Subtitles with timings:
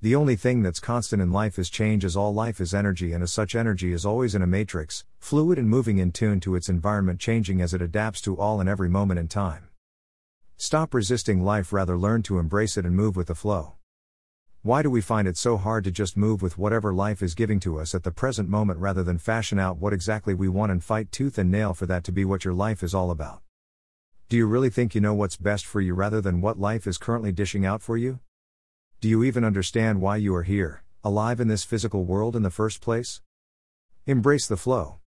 [0.00, 3.20] The only thing that's constant in life is change, as all life is energy, and
[3.20, 6.68] as such, energy is always in a matrix, fluid and moving in tune to its
[6.68, 9.70] environment, changing as it adapts to all and every moment in time.
[10.56, 13.72] Stop resisting life, rather, learn to embrace it and move with the flow.
[14.62, 17.58] Why do we find it so hard to just move with whatever life is giving
[17.60, 20.84] to us at the present moment rather than fashion out what exactly we want and
[20.84, 23.42] fight tooth and nail for that to be what your life is all about?
[24.28, 26.98] Do you really think you know what's best for you rather than what life is
[26.98, 28.20] currently dishing out for you?
[29.00, 32.50] Do you even understand why you are here, alive in this physical world in the
[32.50, 33.20] first place?
[34.06, 34.98] Embrace the flow.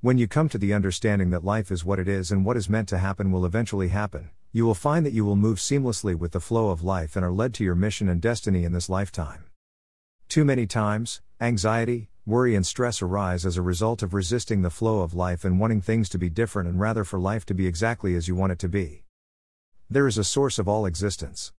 [0.00, 2.68] When you come to the understanding that life is what it is and what is
[2.68, 6.32] meant to happen will eventually happen, you will find that you will move seamlessly with
[6.32, 9.44] the flow of life and are led to your mission and destiny in this lifetime.
[10.26, 15.02] Too many times, anxiety, worry, and stress arise as a result of resisting the flow
[15.02, 18.16] of life and wanting things to be different and rather for life to be exactly
[18.16, 19.04] as you want it to be.
[19.88, 21.52] There is a source of all existence.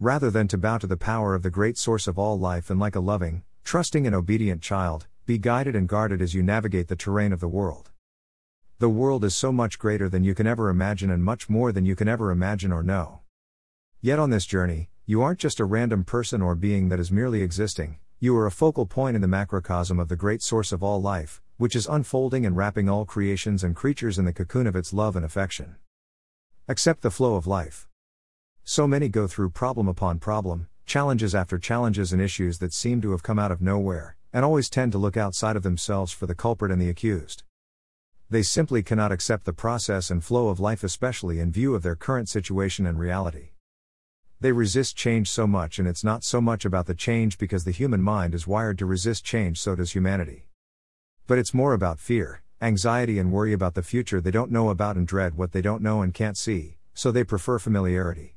[0.00, 2.80] Rather than to bow to the power of the great source of all life and
[2.80, 6.96] like a loving, trusting, and obedient child, be guided and guarded as you navigate the
[6.96, 7.90] terrain of the world.
[8.78, 11.86] The world is so much greater than you can ever imagine and much more than
[11.86, 13.20] you can ever imagine or know.
[14.00, 17.42] Yet on this journey, you aren't just a random person or being that is merely
[17.42, 21.00] existing, you are a focal point in the macrocosm of the great source of all
[21.00, 24.92] life, which is unfolding and wrapping all creations and creatures in the cocoon of its
[24.92, 25.76] love and affection.
[26.66, 27.88] Accept the flow of life.
[28.64, 33.10] So many go through problem upon problem, challenges after challenges, and issues that seem to
[33.10, 36.34] have come out of nowhere, and always tend to look outside of themselves for the
[36.34, 37.42] culprit and the accused.
[38.30, 41.96] They simply cannot accept the process and flow of life, especially in view of their
[41.96, 43.50] current situation and reality.
[44.40, 47.72] They resist change so much, and it's not so much about the change because the
[47.72, 50.46] human mind is wired to resist change, so does humanity.
[51.26, 54.96] But it's more about fear, anxiety, and worry about the future they don't know about
[54.96, 58.36] and dread what they don't know and can't see, so they prefer familiarity.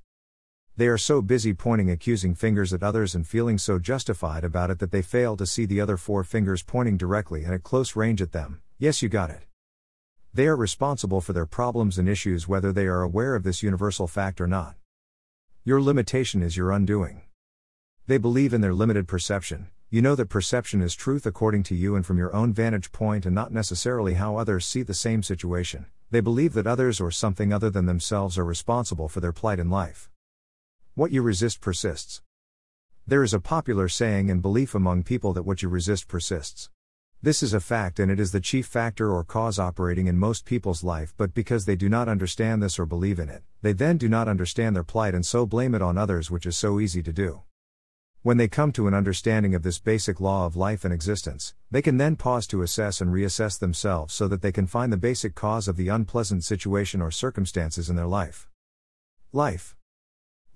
[0.77, 4.79] They are so busy pointing accusing fingers at others and feeling so justified about it
[4.79, 8.21] that they fail to see the other four fingers pointing directly and at close range
[8.21, 8.61] at them.
[8.77, 9.43] Yes, you got it.
[10.33, 14.05] They are responsible for their problems and issues whether they are aware of this universal
[14.05, 14.75] fact or not.
[15.63, 17.21] Your limitation is your undoing.
[18.07, 19.69] They believe in their limited perception.
[19.89, 23.25] You know that perception is truth according to you and from your own vantage point
[23.25, 25.85] and not necessarily how others see the same situation.
[26.11, 29.69] They believe that others or something other than themselves are responsible for their plight in
[29.69, 30.09] life.
[30.97, 32.21] What you resist persists.
[33.05, 36.69] There is a popular saying and belief among people that what you resist persists.
[37.21, 40.45] This is a fact and it is the chief factor or cause operating in most
[40.45, 43.97] people's life, but because they do not understand this or believe in it, they then
[43.97, 47.03] do not understand their plight and so blame it on others, which is so easy
[47.03, 47.41] to do.
[48.21, 51.81] When they come to an understanding of this basic law of life and existence, they
[51.81, 55.35] can then pause to assess and reassess themselves so that they can find the basic
[55.35, 58.47] cause of the unpleasant situation or circumstances in their life.
[59.33, 59.74] Life.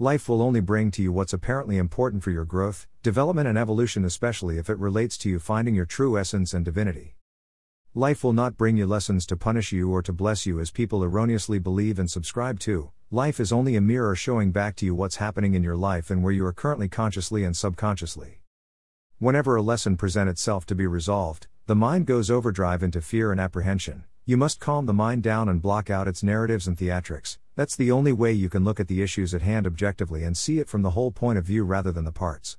[0.01, 4.05] Life will only bring to you what's apparently important for your growth, development, and evolution,
[4.05, 7.17] especially if it relates to you finding your true essence and divinity.
[7.93, 11.03] Life will not bring you lessons to punish you or to bless you as people
[11.03, 12.91] erroneously believe and subscribe to.
[13.11, 16.23] Life is only a mirror showing back to you what's happening in your life and
[16.23, 18.39] where you are currently consciously and subconsciously.
[19.17, 23.41] Whenever a lesson presents itself to be resolved, the mind goes overdrive into fear and
[23.41, 24.05] apprehension.
[24.25, 27.91] You must calm the mind down and block out its narratives and theatrics, that's the
[27.91, 30.81] only way you can look at the issues at hand objectively and see it from
[30.81, 32.57] the whole point of view rather than the parts.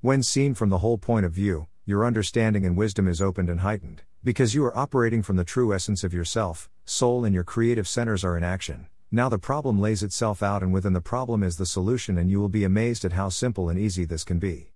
[0.00, 3.60] When seen from the whole point of view, your understanding and wisdom is opened and
[3.60, 7.86] heightened, because you are operating from the true essence of yourself, soul and your creative
[7.86, 8.88] centers are in action.
[9.12, 12.40] Now the problem lays itself out, and within the problem is the solution, and you
[12.40, 14.72] will be amazed at how simple and easy this can be.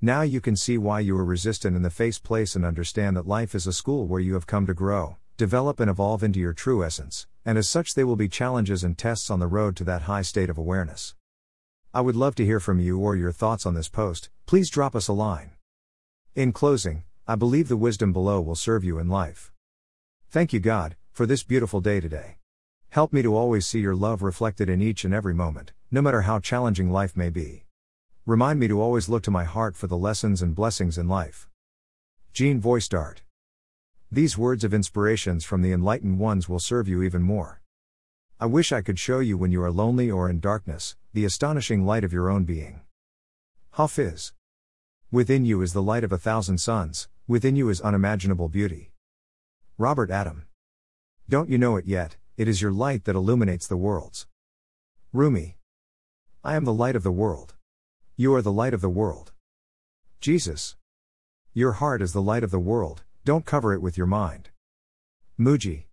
[0.00, 3.26] Now you can see why you are resistant in the face place and understand that
[3.26, 6.52] life is a school where you have come to grow, develop, and evolve into your
[6.52, 9.84] true essence, and as such, they will be challenges and tests on the road to
[9.84, 11.14] that high state of awareness.
[11.94, 14.94] I would love to hear from you or your thoughts on this post, please drop
[14.94, 15.52] us a line.
[16.34, 19.52] In closing, I believe the wisdom below will serve you in life.
[20.28, 22.38] Thank you, God, for this beautiful day today.
[22.90, 26.22] Help me to always see your love reflected in each and every moment, no matter
[26.22, 27.64] how challenging life may be.
[28.26, 31.48] Remind me to always look to my heart for the lessons and blessings in life.
[32.32, 33.18] Jean Voistart.
[34.10, 37.60] These words of inspirations from the enlightened ones will serve you even more.
[38.40, 41.84] I wish I could show you when you are lonely or in darkness, the astonishing
[41.84, 42.80] light of your own being.
[43.72, 44.32] Hafiz.
[45.10, 48.92] Within you is the light of a thousand suns, within you is unimaginable beauty.
[49.76, 50.46] Robert Adam.
[51.28, 54.26] Don't you know it yet, it is your light that illuminates the worlds.
[55.12, 55.58] Rumi.
[56.42, 57.56] I am the light of the world.
[58.16, 59.32] You are the light of the world.
[60.18, 60.76] Jesus.
[61.52, 64.48] Your heart is the light of the world, don't cover it with your mind.
[65.38, 65.84] Mooji.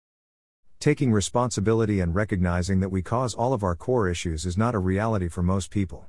[0.79, 4.79] Taking responsibility and recognizing that we cause all of our core issues is not a
[4.79, 6.05] reality for most people.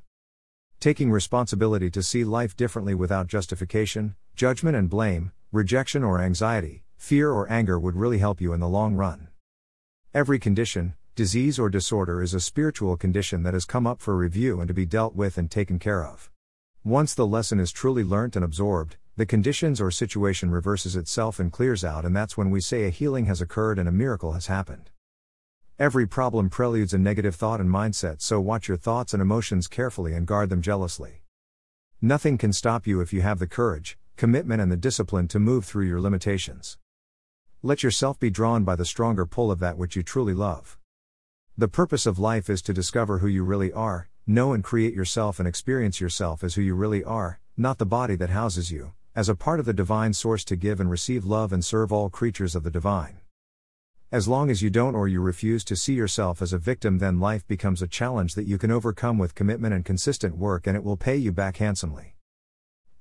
[0.78, 7.32] Taking responsibility to see life differently without justification, judgment, and blame, rejection or anxiety, fear
[7.32, 9.26] or anger would really help you in the long run.
[10.14, 14.60] Every condition, disease, or disorder is a spiritual condition that has come up for review
[14.60, 16.30] and to be dealt with and taken care of.
[16.84, 21.50] Once the lesson is truly learnt and absorbed, the conditions or situation reverses itself and
[21.50, 24.48] clears out, and that's when we say a healing has occurred and a miracle has
[24.48, 24.90] happened.
[25.78, 30.12] Every problem preludes a negative thought and mindset, so watch your thoughts and emotions carefully
[30.12, 31.22] and guard them jealously.
[32.02, 35.64] Nothing can stop you if you have the courage, commitment, and the discipline to move
[35.64, 36.76] through your limitations.
[37.62, 40.76] Let yourself be drawn by the stronger pull of that which you truly love.
[41.56, 45.38] The purpose of life is to discover who you really are, know and create yourself
[45.38, 49.30] and experience yourself as who you really are, not the body that houses you, as
[49.30, 52.54] a part of the divine source to give and receive love and serve all creatures
[52.54, 53.18] of the divine.
[54.12, 57.18] As long as you don't or you refuse to see yourself as a victim, then
[57.18, 60.84] life becomes a challenge that you can overcome with commitment and consistent work, and it
[60.84, 62.14] will pay you back handsomely.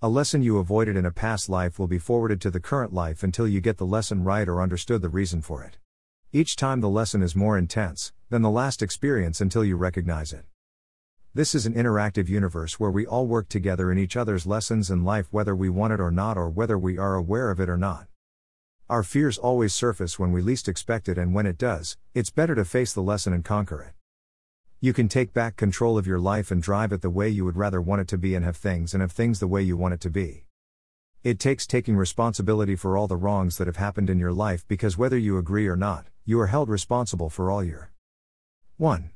[0.01, 3.21] A lesson you avoided in a past life will be forwarded to the current life
[3.21, 5.79] until you get the lesson right or understood the reason for it.
[6.31, 10.45] Each time the lesson is more intense than the last experience until you recognize it.
[11.35, 15.03] This is an interactive universe where we all work together in each other's lessons in
[15.03, 17.75] life, whether we want it or not, or whether we are aware of it or
[17.75, 18.07] not.
[18.89, 22.55] Our fears always surface when we least expect it, and when it does, it's better
[22.55, 23.91] to face the lesson and conquer it.
[24.79, 27.57] You can take back control of your life and drive it the way you would
[27.57, 29.93] rather want it to be, and have things and have things the way you want
[29.93, 30.45] it to be.
[31.21, 34.97] It takes taking responsibility for all the wrongs that have happened in your life because
[34.97, 37.91] whether you agree or not, you are held responsible for all your
[38.77, 39.09] 1.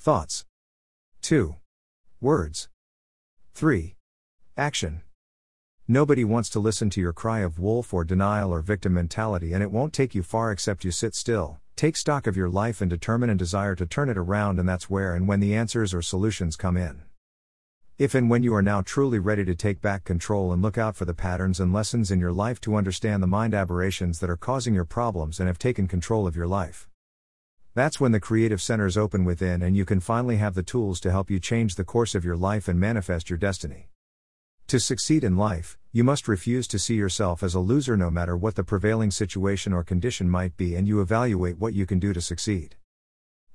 [0.00, 0.44] Thoughts.
[1.22, 1.54] 2.
[2.20, 2.68] Words.
[3.54, 3.94] 3.
[4.56, 5.02] Action.
[5.86, 9.62] Nobody wants to listen to your cry of wolf or denial or victim mentality, and
[9.62, 12.90] it won't take you far except you sit still, take stock of your life, and
[12.90, 16.02] determine and desire to turn it around, and that's where and when the answers or
[16.02, 17.02] solutions come in.
[17.98, 20.96] If and when you are now truly ready to take back control and look out
[20.96, 24.36] for the patterns and lessons in your life to understand the mind aberrations that are
[24.36, 26.88] causing your problems and have taken control of your life.
[27.74, 31.10] That's when the creative centers open within and you can finally have the tools to
[31.10, 33.88] help you change the course of your life and manifest your destiny.
[34.66, 38.36] To succeed in life, you must refuse to see yourself as a loser no matter
[38.36, 42.12] what the prevailing situation or condition might be, and you evaluate what you can do
[42.12, 42.76] to succeed.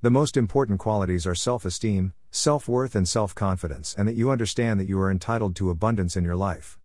[0.01, 4.31] The most important qualities are self esteem, self worth, and self confidence, and that you
[4.31, 6.79] understand that you are entitled to abundance in your life.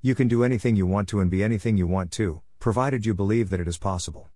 [0.00, 3.14] You can do anything you want to and be anything you want to, provided you
[3.14, 4.30] believe that it is possible.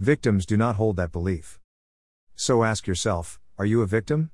[0.00, 1.60] Victims do not hold that belief.
[2.34, 4.30] So ask yourself are you a victim?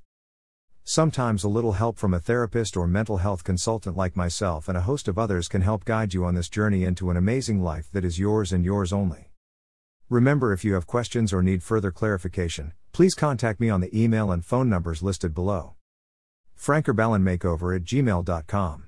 [0.83, 4.81] Sometimes a little help from a therapist or mental health consultant like myself and a
[4.81, 8.03] host of others can help guide you on this journey into an amazing life that
[8.03, 9.29] is yours and yours only.
[10.09, 14.31] Remember, if you have questions or need further clarification, please contact me on the email
[14.31, 15.75] and phone numbers listed below.
[16.57, 18.85] frankerballenmakeover at gmail.com.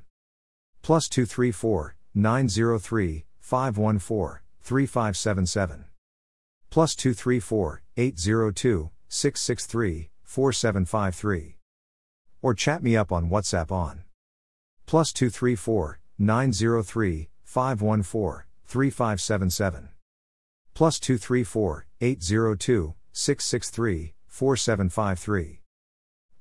[0.81, 5.85] Plus 234 903 514 3577
[6.73, 11.57] plus 234 802 663 4753.
[12.41, 14.01] Or chat me up on WhatsApp on
[14.87, 19.89] plus 234 903 514 3577.
[20.73, 25.59] Plus 234 802 663 4753.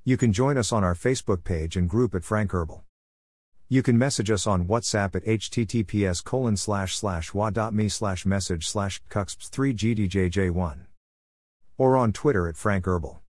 [0.05, 2.83] You can join us on our Facebook page and group at Frank Herbal.
[3.73, 9.01] You can message us on WhatsApp at https colon slash slash wa.me slash message slash
[9.09, 10.81] cuxps3gdjj1.
[11.79, 13.19] Or on Twitter at Frank Herbal.